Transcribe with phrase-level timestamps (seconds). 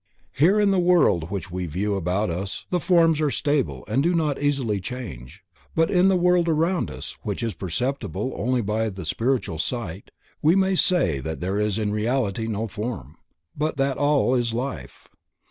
[0.33, 4.15] Here in the world which we view about us the forms are stable and do
[4.15, 5.43] not easily change,
[5.75, 10.09] but in the world around us which is perceptible only by the spiritual sight,
[10.41, 13.15] we may say that there is in reality no form,
[13.55, 15.07] but that all is life.